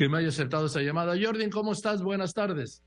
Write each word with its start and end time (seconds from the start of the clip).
que 0.00 0.08
me 0.08 0.16
haya 0.16 0.28
aceptado 0.28 0.64
esa 0.64 0.80
llamada. 0.80 1.12
Jordan, 1.22 1.50
¿cómo 1.50 1.72
estás? 1.72 2.02
Buenas 2.02 2.32
tardes. 2.32 2.82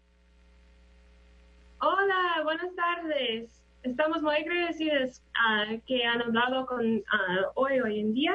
Hola, 1.79 2.41
buenas 2.43 2.75
tardes. 2.75 3.61
Estamos 3.83 4.23
muy 4.23 4.33
agradecidos 4.33 5.21
ah, 5.35 5.75
que 5.85 6.03
han 6.03 6.23
hablado 6.23 6.65
con 6.65 7.03
ah, 7.11 7.51
hoy, 7.53 7.79
hoy 7.81 7.99
en 7.99 8.15
día, 8.15 8.33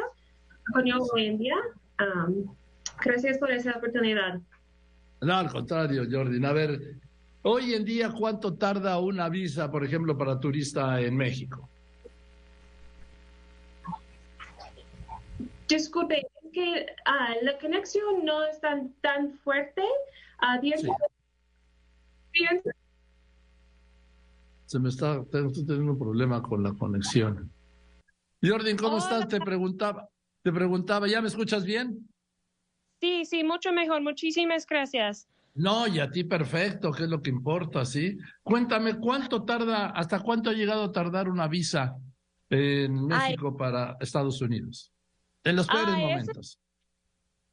con 0.73 0.87
yo 0.87 0.97
hoy 1.13 1.27
en 1.27 1.39
día. 1.39 1.57
gracias 3.01 3.39
por 3.39 3.51
esa 3.51 3.73
oportunidad. 3.73 4.39
No, 5.23 5.35
al 5.35 5.51
contrario, 5.51 6.05
Jordan. 6.09 6.45
A 6.45 6.53
ver, 6.53 6.81
hoy 7.43 7.75
en 7.75 7.85
día, 7.85 8.13
¿cuánto 8.17 8.55
tarda 8.55 9.01
una 9.01 9.29
visa, 9.29 9.69
por 9.73 9.85
ejemplo, 9.85 10.17
para 10.17 10.39
turista 10.39 11.01
en 11.01 11.17
México? 11.17 11.69
Disculpe, 15.69 16.29
que 16.59 16.87
ah, 17.05 17.35
la 17.43 17.57
conexión 17.59 18.25
no 18.25 18.43
es 18.45 18.61
tan, 18.61 18.93
tan 19.01 19.33
fuerte. 19.45 19.83
Se 24.67 24.79
me 24.79 24.89
está, 24.89 25.25
teniendo 25.31 25.93
un 25.93 25.99
problema 25.99 26.43
con 26.43 26.63
la 26.63 26.73
conexión. 26.73 27.51
Jordan, 28.43 28.77
¿cómo 28.77 28.99
estás? 28.99 29.29
Te 29.29 29.41
preguntaba, 29.41 30.09
te 30.43 30.53
preguntaba, 30.53 31.09
¿ya 31.09 31.21
me 31.21 31.29
escuchas 31.29 31.65
bien? 31.65 32.09
Sí, 33.01 33.25
sí, 33.25 33.45
mucho 33.45 33.73
mejor. 33.73 34.03
Muchísimas 34.03 34.67
gracias. 34.67 35.29
No, 35.55 35.87
y 35.87 36.01
a 36.01 36.11
ti 36.11 36.25
perfecto, 36.25 36.93
que 36.93 37.05
es 37.05 37.09
lo 37.09 37.23
que 37.23 37.31
importa, 37.31 37.85
¿sí? 37.85 38.17
Cuéntame, 38.43 38.99
¿cuánto 38.99 39.45
tarda, 39.45 39.91
hasta 39.91 40.21
cuánto 40.21 40.51
ha 40.51 40.55
llegado 40.55 40.85
a 40.85 40.93
tardar 40.93 41.29
una 41.29 41.49
visa 41.49 41.97
en 42.51 43.07
México 43.07 43.57
para 43.57 43.97
Estados 44.01 44.41
Unidos? 44.41 44.93
En 45.49 45.57
los 45.57 45.67
peores 45.67 45.97
momentos. 45.97 46.59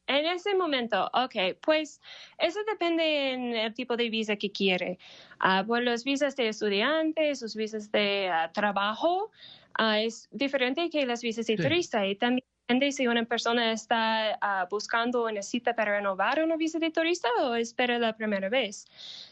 en 0.07 0.25
ese 0.25 0.53
momento, 0.55 1.09
ok, 1.13 1.57
pues 1.61 1.99
eso 2.37 2.59
depende 2.69 3.31
en 3.31 3.55
el 3.55 3.73
tipo 3.73 3.97
de 3.97 4.09
visa 4.09 4.35
que 4.35 4.51
quiere. 4.51 4.99
Uh, 5.43 5.65
pues 5.65 5.83
los 5.83 6.03
visas 6.03 6.35
de 6.35 6.49
estudiantes, 6.49 7.39
sus 7.39 7.55
visas 7.55 7.91
de 7.91 8.29
ah, 8.29 8.51
trabajo, 8.53 9.31
ah, 9.73 9.99
es 9.99 10.27
diferente 10.31 10.89
que 10.89 11.05
las 11.05 11.21
visas 11.21 11.47
de 11.47 11.57
turista 11.57 12.05
y 12.05 12.15
también 12.15 12.44
si 12.91 13.07
una 13.07 13.23
persona 13.25 13.71
está 13.71 14.39
uh, 14.41 14.67
buscando 14.69 15.25
una 15.25 15.41
cita 15.41 15.75
para 15.75 15.97
renovar 15.97 16.43
una 16.43 16.57
visa 16.57 16.79
de 16.79 16.89
turista 16.89 17.29
o 17.41 17.53
espera 17.55 17.99
la 17.99 18.13
primera 18.13 18.49
vez. 18.49 18.87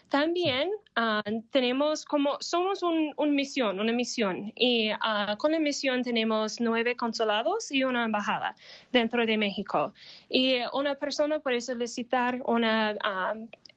También 0.09 0.69
ah, 0.95 1.23
tenemos 1.49 2.05
como, 2.05 2.37
somos 2.39 2.83
un, 2.83 3.35
misión, 3.35 3.79
una 3.79 3.91
misión, 3.91 4.53
y 4.55 4.91
ah, 5.01 5.35
con 5.39 5.53
la 5.53 5.59
misión 5.59 6.03
tenemos 6.03 6.61
nueve 6.61 6.95
consulados 6.95 7.71
y 7.71 7.83
una 7.83 8.05
embajada 8.05 8.55
dentro 8.91 9.25
de 9.25 9.35
México. 9.39 9.91
Y 10.29 10.57
una 10.71 10.93
persona 10.93 11.39
puede 11.39 11.61
solicitar 11.61 12.43
una 12.45 12.95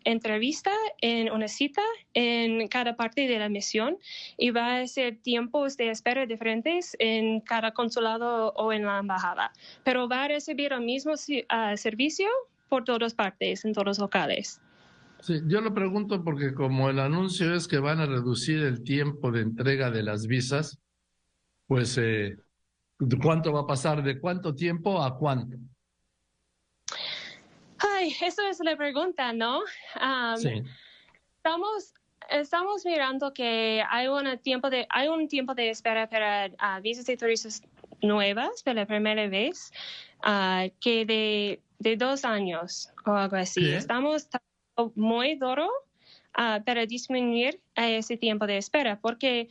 entrevista 0.06 0.70
en 1.00 1.30
una 1.30 1.48
cita 1.48 1.82
en 2.14 2.68
cada 2.68 2.96
parte 2.96 3.26
de 3.26 3.38
la 3.38 3.48
misión 3.48 3.98
y 4.38 4.50
va 4.50 4.78
a 4.78 4.86
ser 4.86 5.18
tiempos 5.20 5.76
de 5.76 5.90
espera 5.90 6.26
diferentes 6.26 6.96
en 6.98 7.40
cada 7.40 7.72
consulado 7.72 8.52
o 8.56 8.72
en 8.72 8.86
la 8.86 9.00
embajada, 9.00 9.52
pero 9.84 10.08
va 10.08 10.24
a 10.24 10.28
recibir 10.28 10.72
el 10.72 10.82
mismo 10.82 11.14
ah, 11.48 11.76
servicio 11.76 12.28
por 12.68 12.84
todas 12.84 13.14
partes, 13.14 13.64
en 13.64 13.72
todos 13.72 13.86
los 13.86 13.98
locales. 13.98 14.60
Sí, 15.20 15.40
yo 15.46 15.60
lo 15.60 15.74
pregunto 15.74 16.22
porque 16.22 16.54
como 16.54 16.88
el 16.88 17.00
anuncio 17.00 17.54
es 17.54 17.66
que 17.66 17.78
van 17.78 18.00
a 18.00 18.06
reducir 18.06 18.62
el 18.62 18.84
tiempo 18.84 19.32
de 19.32 19.40
entrega 19.40 19.90
de 19.90 20.02
las 20.02 20.26
visas, 20.26 20.78
pues 21.66 21.98
eh, 21.98 22.36
¿cuánto 23.20 23.52
va 23.52 23.62
a 23.62 23.66
pasar? 23.66 24.02
¿De 24.04 24.20
cuánto 24.20 24.54
tiempo 24.54 25.02
a 25.02 25.18
cuánto? 25.18 25.56
Ay, 28.06 28.16
eso 28.20 28.42
es 28.48 28.60
la 28.60 28.76
pregunta, 28.76 29.32
¿no? 29.32 29.62
sí. 30.36 30.62
Estamos, 31.36 31.94
estamos 32.30 32.84
mirando 32.84 33.32
que 33.32 33.82
hay, 33.88 34.06
un 34.06 34.38
tiempo 34.38 34.70
de, 34.70 34.86
hay 34.90 35.08
un 35.08 35.26
tiempo 35.28 35.54
de 35.54 35.70
espera 35.70 36.08
para 36.08 36.46
uh, 36.46 36.80
visas 36.82 37.06
de 37.06 37.16
turistas 37.16 37.62
nuevas 38.02 38.62
por 38.62 38.74
la 38.74 38.86
primera 38.86 39.28
vez, 39.28 39.72
uh, 40.24 40.70
que 40.80 41.04
de, 41.04 41.60
de, 41.80 41.96
dos 41.96 42.24
años 42.24 42.90
o 43.04 43.12
algo 43.12 43.36
así. 43.36 43.72
Estamos 43.72 44.28
muy 44.94 45.34
duro 45.34 45.68
uh, 46.38 46.62
para 46.64 46.86
disminuir 46.86 47.60
ese 47.74 48.16
tiempo 48.16 48.46
de 48.46 48.58
espera, 48.58 49.00
porque 49.00 49.48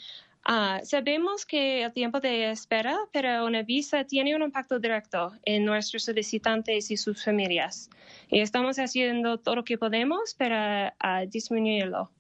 Ah, 0.48 0.80
sabemos 0.84 1.44
que 1.44 1.84
el 1.84 1.92
tiempo 1.92 2.20
de 2.20 2.52
espera 2.52 3.00
para 3.12 3.44
una 3.44 3.64
visa 3.64 4.04
tiene 4.04 4.36
un 4.36 4.44
impacto 4.44 4.78
directo 4.78 5.34
en 5.44 5.66
nuestros 5.66 6.04
solicitantes 6.04 6.92
y 6.92 6.98
sus 6.98 7.24
familias. 7.24 7.90
Y 8.30 8.42
estamos 8.42 8.78
haciendo 8.78 9.40
todo 9.40 9.56
lo 9.56 9.64
que 9.64 9.80
podemos 9.80 10.36
para 10.36 10.96
ah, 11.00 11.26
disminuirlo. 11.26 12.12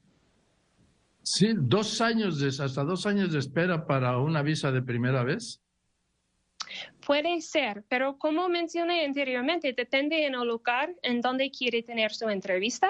Sí, 1.21 1.53
dos 1.55 2.01
años, 2.01 2.39
de, 2.39 2.47
hasta 2.47 2.83
dos 2.83 3.05
años 3.05 3.31
de 3.31 3.37
espera 3.37 3.85
para 3.85 4.17
una 4.17 4.41
visa 4.41 4.71
de 4.71 4.81
primera 4.81 5.23
vez. 5.23 5.61
Puede 7.05 7.41
ser, 7.41 7.83
pero 7.87 8.17
como 8.17 8.49
mencioné 8.49 9.05
anteriormente, 9.05 9.73
depende 9.73 10.25
en 10.25 10.33
el 10.33 10.47
lugar 10.47 10.95
en 11.03 11.21
donde 11.21 11.51
quiere 11.51 11.83
tener 11.83 12.11
su 12.11 12.27
entrevista 12.29 12.89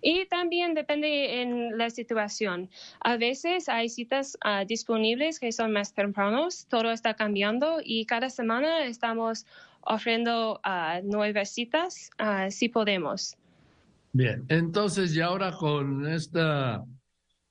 y 0.00 0.26
también 0.26 0.74
depende 0.74 1.42
en 1.42 1.76
la 1.76 1.90
situación. 1.90 2.70
A 3.00 3.16
veces 3.16 3.68
hay 3.68 3.88
citas 3.88 4.38
ah, 4.42 4.64
disponibles 4.64 5.40
que 5.40 5.50
son 5.50 5.72
más 5.72 5.92
tempranos, 5.92 6.66
todo 6.68 6.92
está 6.92 7.14
cambiando 7.14 7.80
y 7.82 8.06
cada 8.06 8.30
semana 8.30 8.84
estamos 8.84 9.46
ofreciendo 9.80 10.60
uh, 10.64 11.04
nuevas 11.04 11.50
citas 11.50 12.10
uh, 12.20 12.50
si 12.50 12.68
podemos. 12.68 13.36
Bien, 14.12 14.44
entonces 14.48 15.14
y 15.14 15.20
ahora 15.20 15.52
con 15.52 16.06
esta 16.06 16.84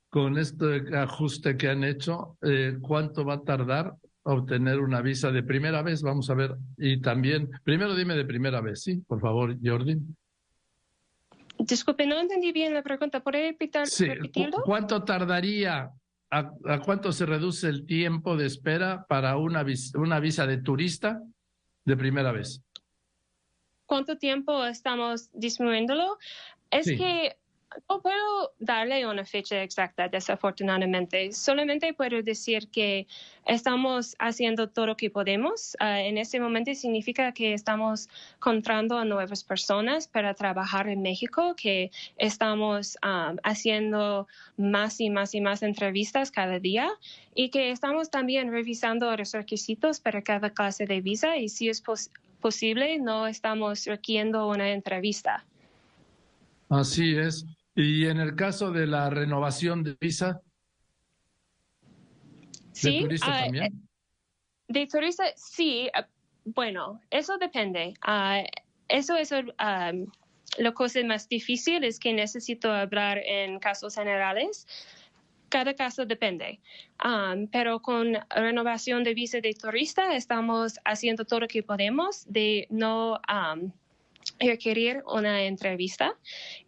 con 0.09 0.37
este 0.37 0.81
ajuste 0.95 1.57
que 1.57 1.67
han 1.67 1.83
hecho, 1.83 2.37
eh, 2.41 2.77
¿cuánto 2.81 3.25
va 3.25 3.33
a 3.33 3.43
tardar 3.43 3.95
obtener 4.25 4.79
una 4.79 5.01
visa 5.01 5.31
de 5.31 5.43
primera 5.43 5.81
vez. 5.81 6.01
Vamos 6.01 6.29
a 6.29 6.33
ver. 6.33 6.55
Y 6.77 6.99
también, 7.01 7.49
primero 7.63 7.95
dime 7.95 8.15
de 8.15 8.25
primera 8.25 8.59
vez, 8.59 8.83
¿sí? 8.83 8.97
Por 9.07 9.21
favor, 9.21 9.55
Jordi. 9.63 9.97
Disculpe, 11.59 12.05
no 12.05 12.19
entendí 12.19 12.51
bien 12.51 12.73
la 12.73 12.83
pregunta. 12.83 13.23
¿Puede 13.23 13.51
repetir, 13.51 13.87
sí. 13.87 14.07
¿Cuánto 14.65 15.03
tardaría, 15.03 15.91
a, 16.31 16.51
cuánto 16.83 17.11
se 17.11 17.25
reduce 17.25 17.69
el 17.69 17.85
tiempo 17.85 18.35
de 18.35 18.47
espera 18.47 19.05
para 19.07 19.37
una, 19.37 19.63
una 19.95 20.19
visa 20.19 20.45
de 20.47 20.57
turista 20.57 21.21
de 21.85 21.95
primera 21.95 22.31
vez? 22.31 22.61
¿Cuánto 23.85 24.17
tiempo 24.17 24.65
estamos 24.65 25.29
disminuyéndolo? 25.33 26.17
Es 26.71 26.87
que 26.87 27.37
no 27.89 28.01
puedo 28.01 28.53
darle 28.59 29.05
una 29.05 29.25
fecha 29.25 29.61
exacta, 29.63 30.07
desafortunadamente. 30.07 31.31
Solamente 31.31 31.93
puedo 31.93 32.21
decir 32.21 32.69
que 32.69 33.07
estamos 33.45 34.15
haciendo 34.19 34.69
todo 34.69 34.87
lo 34.87 34.97
que 34.97 35.09
podemos. 35.09 35.75
Ah, 35.79 36.01
en 36.01 36.17
este 36.17 36.39
momento 36.39 36.73
significa 36.73 37.31
que 37.31 37.53
estamos 37.53 38.09
encontrando 38.35 38.97
a 38.97 39.05
nuevas 39.05 39.43
personas 39.43 40.07
para 40.07 40.33
trabajar 40.33 40.87
en 40.89 41.01
México, 41.01 41.55
que 41.55 41.91
estamos 42.17 42.97
ah, 43.01 43.35
haciendo 43.43 44.27
más 44.57 44.99
y 44.99 45.09
más 45.09 45.35
y 45.35 45.41
más 45.41 45.63
entrevistas 45.63 46.31
cada 46.31 46.59
día 46.59 46.89
y 47.33 47.49
que 47.49 47.71
estamos 47.71 48.09
también 48.09 48.51
revisando 48.51 49.15
los 49.15 49.31
requisitos 49.33 49.99
para 49.99 50.21
cada 50.21 50.49
clase 50.49 50.85
de 50.85 51.01
visa 51.01 51.37
y 51.37 51.49
si 51.49 51.69
es 51.69 51.83
posible, 52.41 52.99
no 52.99 53.27
estamos 53.27 53.85
requiriendo 53.85 54.47
una 54.47 54.71
entrevista. 54.71 55.45
Así 56.69 57.15
es. 57.15 57.45
Y 57.75 58.05
en 58.05 58.19
el 58.19 58.35
caso 58.35 58.71
de 58.71 58.87
la 58.87 59.09
renovación 59.09 59.83
de 59.83 59.97
visa, 59.99 60.41
¿de 62.81 63.01
turista 63.01 63.27
ah, 63.29 63.43
también? 63.43 63.65
Eh, 63.65 63.71
de 64.69 64.87
turista, 64.87 65.25
sí. 65.35 65.89
Ah, 65.93 66.07
bueno, 66.45 67.01
eso 67.09 67.37
depende. 67.37 67.93
Ah, 68.01 68.43
eso 68.87 69.17
es 69.17 69.31
um, 69.31 70.07
lo 70.57 70.73
cosa 70.73 71.03
más 71.03 71.27
difícil, 71.27 71.83
es 71.83 71.99
que 71.99 72.13
necesito 72.13 72.71
hablar 72.71 73.17
en 73.17 73.59
casos 73.59 73.95
generales. 73.95 74.65
Cada 75.49 75.73
caso 75.73 76.05
depende. 76.05 76.61
Um, 77.03 77.47
pero 77.47 77.81
con 77.81 78.17
renovación 78.29 79.03
de 79.03 79.13
visa 79.13 79.41
de 79.41 79.53
turista 79.53 80.15
estamos 80.15 80.79
haciendo 80.85 81.25
todo 81.25 81.41
lo 81.41 81.47
que 81.47 81.61
podemos 81.61 82.23
de 82.31 82.67
no... 82.69 83.19
Um, 83.29 83.71
requerir 84.39 85.03
una 85.07 85.43
entrevista 85.43 86.17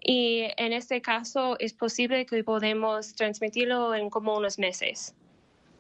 y 0.02 0.44
en 0.58 0.74
este 0.74 1.02
caso 1.02 1.58
es 1.60 1.74
posible 1.74 2.26
que 2.26 2.44
podemos 2.44 3.14
transmitirlo 3.16 3.94
en 3.94 4.10
como 4.10 4.38
unos 4.38 4.58
meses. 4.60 5.16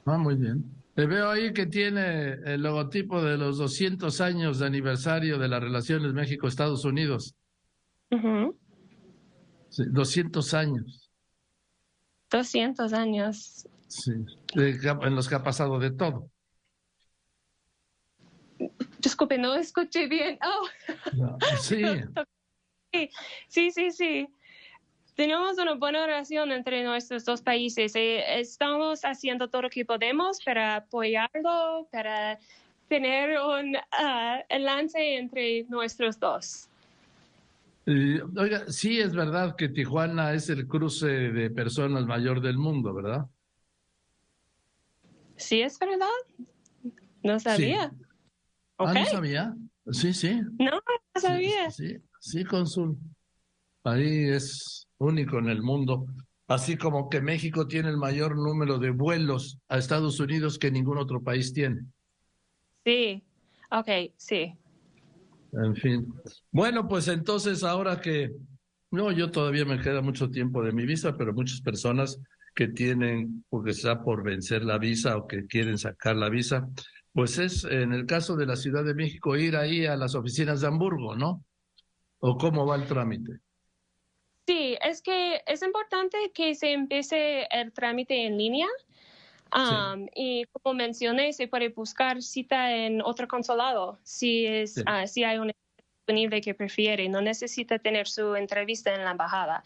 Ah, 0.05 0.17
muy 0.17 0.35
bien. 0.35 0.63
Le 0.95 1.05
veo 1.05 1.29
ahí 1.29 1.53
que 1.53 1.67
tiene 1.67 2.33
el 2.45 2.63
logotipo 2.63 3.21
de 3.21 3.37
los 3.37 3.57
200 3.57 4.19
años 4.21 4.59
de 4.59 4.65
aniversario 4.65 5.37
de 5.37 5.47
las 5.47 5.61
relaciones 5.61 6.13
México-Estados 6.13 6.85
Unidos. 6.85 7.35
sí, 9.69 9.83
200 9.87 10.53
años. 10.55 11.11
200 12.31 12.93
años. 12.93 13.67
Sí, 13.87 14.11
en 14.55 15.15
los 15.15 15.29
que 15.29 15.35
ha 15.35 15.43
pasado 15.43 15.79
de 15.79 15.91
todo. 15.91 16.31
Disculpe, 19.07 19.37
no 19.37 19.55
escuché 19.55 20.05
bien. 20.07 20.37
Oh. 21.21 21.37
sí. 21.61 21.81
sí, 23.47 23.71
sí, 23.71 23.91
sí. 23.91 24.27
Tenemos 25.15 25.57
una 25.57 25.75
buena 25.75 26.05
relación 26.05 26.51
entre 26.51 26.83
nuestros 26.83 27.23
dos 27.23 27.41
países. 27.41 27.95
Eh, 27.95 28.39
estamos 28.39 29.05
haciendo 29.05 29.49
todo 29.49 29.61
lo 29.63 29.69
que 29.69 29.85
podemos 29.85 30.43
para 30.43 30.75
apoyarlo, 30.75 31.87
para 31.89 32.37
tener 32.89 33.39
un 33.39 33.77
uh, 33.77 34.43
enlace 34.49 35.17
entre 35.17 35.63
nuestros 35.69 36.19
dos. 36.19 36.67
oiga, 37.85 38.67
sí 38.67 38.99
es 38.99 39.15
verdad 39.15 39.55
que 39.55 39.69
Tijuana 39.69 40.33
es 40.33 40.49
el 40.49 40.67
cruce 40.67 41.07
de 41.07 41.49
personas 41.49 42.05
mayor 42.05 42.41
del 42.41 42.57
mundo, 42.57 42.93
¿verdad? 42.93 43.25
Sí, 45.37 45.61
es 45.61 45.79
verdad. 45.79 46.07
No 47.23 47.39
sabía. 47.39 47.93
Ah, 48.77 48.93
¿no 48.93 49.05
sabía? 49.05 49.55
Sí, 49.91 50.13
sí. 50.13 50.39
No, 50.59 50.71
no 50.71 51.21
sabía. 51.21 51.71
Sí, 51.71 51.97
sí, 52.19 52.43
Consul. 52.43 52.97
Ahí 53.83 54.29
es 54.29 54.87
único 54.97 55.39
en 55.39 55.49
el 55.49 55.61
mundo. 55.61 56.05
Así 56.47 56.77
como 56.77 57.09
que 57.09 57.21
México 57.21 57.67
tiene 57.67 57.89
el 57.89 57.97
mayor 57.97 58.35
número 58.35 58.79
de 58.79 58.91
vuelos 58.91 59.59
a 59.67 59.77
Estados 59.77 60.19
Unidos 60.19 60.59
que 60.59 60.71
ningún 60.71 60.97
otro 60.97 61.21
país 61.21 61.53
tiene. 61.53 61.81
Sí, 62.85 63.23
ok, 63.71 63.89
sí. 64.15 64.53
En 65.53 65.75
fin. 65.75 66.13
Bueno, 66.51 66.87
pues 66.87 67.07
entonces 67.07 67.63
ahora 67.63 67.99
que, 67.99 68.31
no, 68.91 69.11
yo 69.11 69.31
todavía 69.31 69.65
me 69.65 69.81
queda 69.81 70.01
mucho 70.01 70.29
tiempo 70.29 70.63
de 70.63 70.71
mi 70.71 70.85
visa, 70.85 71.17
pero 71.17 71.33
muchas 71.33 71.61
personas 71.61 72.19
que 72.55 72.69
tienen, 72.69 73.43
porque 73.49 73.71
está 73.71 74.01
por 74.01 74.23
vencer 74.23 74.63
la 74.63 74.77
visa 74.77 75.17
o 75.17 75.27
que 75.27 75.45
quieren 75.47 75.77
sacar 75.77 76.15
la 76.15 76.29
visa, 76.29 76.67
pues 77.17 77.39
es 77.39 77.63
en 77.63 77.93
el 77.93 78.05
caso 78.05 78.35
de 78.35 78.45
la 78.45 78.55
Ciudad 78.55 78.85
de 78.85 78.93
México 78.93 79.35
ir 79.35 79.55
ahí 79.55 79.87
a 79.87 79.95
las 79.95 80.13
oficinas 80.13 80.61
de 80.61 80.67
Hamburgo, 80.67 81.15
¿no? 81.15 81.43
¿O 82.19 82.37
cómo 82.37 82.67
va 82.67 82.75
el 82.75 82.85
trámite? 82.85 83.39
Sí, 84.45 84.77
es 84.83 85.01
que 85.01 85.41
es 85.47 85.63
importante 85.63 86.31
que 86.31 86.53
se 86.53 86.73
empiece 86.73 87.47
el 87.49 87.73
trámite 87.73 88.27
en 88.27 88.37
línea 88.37 88.67
y 90.13 90.45
como 90.51 90.75
mencioné, 90.75 91.33
se 91.33 91.47
puede 91.47 91.69
buscar 91.69 92.21
cita 92.21 92.75
en 92.75 93.01
otro 93.01 93.27
consulado 93.27 93.97
si, 94.03 94.45
es, 94.45 94.83
ah, 94.85 95.07
si 95.07 95.23
hay 95.23 95.39
un 95.39 95.51
disponible 96.05 96.39
que 96.39 96.53
prefiere, 96.53 97.09
no 97.09 97.21
necesita 97.21 97.79
tener 97.79 98.07
su 98.07 98.35
entrevista 98.35 98.93
en 98.93 99.03
la 99.03 99.09
embajada. 99.09 99.63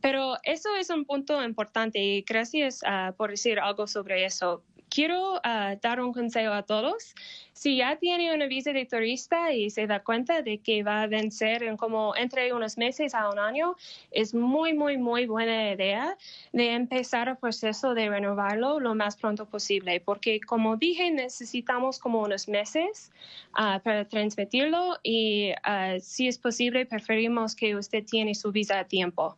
Pero 0.00 0.38
eso 0.42 0.74
es 0.76 0.88
un 0.88 1.04
punto 1.04 1.44
importante 1.44 1.98
y 1.98 2.22
gracias 2.22 2.80
ah, 2.86 3.12
por 3.14 3.28
decir 3.28 3.60
algo 3.60 3.86
sobre 3.86 4.24
eso 4.24 4.64
quiero 4.94 5.40
ah, 5.42 5.74
dar 5.82 6.00
un 6.00 6.12
consejo 6.12 6.52
a 6.52 6.62
todos. 6.62 7.14
Si 7.52 7.76
ya 7.76 7.96
tiene 7.96 8.34
una 8.34 8.46
visa 8.46 8.72
de 8.72 8.84
turista 8.86 9.52
y 9.52 9.70
se 9.70 9.86
da 9.86 10.02
cuenta 10.02 10.42
de 10.42 10.58
que 10.58 10.82
va 10.82 11.02
a 11.02 11.06
vencer 11.06 11.62
en 11.62 11.76
como 11.76 12.14
entre 12.16 12.52
unos 12.52 12.78
meses 12.78 13.14
a 13.14 13.30
un 13.30 13.38
año, 13.38 13.74
es 14.10 14.34
muy, 14.34 14.72
muy, 14.72 14.96
muy 14.98 15.26
buena 15.26 15.72
idea 15.72 16.16
de 16.52 16.72
empezar 16.72 17.28
el 17.28 17.36
proceso 17.36 17.94
de 17.94 18.08
renovarlo 18.08 18.80
lo 18.80 18.94
más 18.94 19.16
pronto 19.16 19.46
posible, 19.46 20.00
porque 20.00 20.40
como 20.40 20.76
dije, 20.76 21.10
necesitamos 21.10 21.98
como 21.98 22.20
unos 22.20 22.48
meses 22.48 23.10
ah, 23.52 23.80
para 23.82 24.04
transmitirlo 24.04 24.98
y 25.02 25.50
ah, 25.64 25.96
si 26.00 26.28
es 26.28 26.38
posible, 26.38 26.86
preferimos 26.86 27.54
que 27.56 27.74
usted 27.76 28.04
tiene 28.04 28.34
su 28.34 28.52
visa 28.52 28.80
a 28.80 28.84
tiempo. 28.84 29.36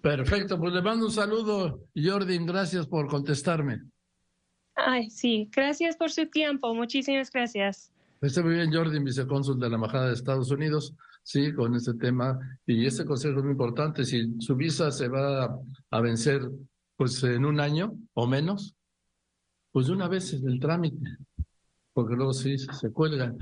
Perfecto, 0.00 0.58
pues 0.58 0.72
le 0.74 0.82
mando 0.82 1.06
un 1.06 1.12
saludo, 1.12 1.80
Jordi, 1.96 2.38
gracias 2.44 2.86
por 2.86 3.08
contestarme. 3.08 3.93
Ay, 4.74 5.10
sí, 5.10 5.48
gracias 5.54 5.96
por 5.96 6.10
su 6.10 6.26
tiempo, 6.26 6.74
muchísimas 6.74 7.30
gracias. 7.30 7.92
Está 8.20 8.42
muy 8.42 8.54
bien, 8.54 8.72
Jordi, 8.72 8.98
vicecónsul 9.00 9.58
de 9.60 9.68
la 9.68 9.74
Embajada 9.74 10.08
de 10.08 10.14
Estados 10.14 10.50
Unidos, 10.50 10.94
sí, 11.22 11.52
con 11.52 11.74
este 11.74 11.94
tema. 11.94 12.38
Y 12.66 12.86
este 12.86 13.04
consejo 13.04 13.38
es 13.38 13.44
muy 13.44 13.52
importante. 13.52 14.04
Si 14.04 14.40
su 14.40 14.56
visa 14.56 14.90
se 14.90 15.08
va 15.08 15.58
a 15.90 16.00
vencer 16.00 16.40
pues 16.96 17.22
en 17.24 17.44
un 17.44 17.60
año 17.60 17.92
o 18.14 18.26
menos, 18.26 18.74
pues 19.72 19.88
de 19.88 19.92
una 19.92 20.08
vez 20.08 20.32
en 20.32 20.48
el 20.48 20.58
trámite, 20.58 21.18
porque 21.92 22.14
luego 22.14 22.32
sí 22.32 22.56
se 22.58 22.90
cuelgan. 22.92 23.36